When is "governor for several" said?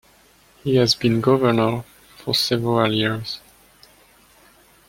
1.21-2.91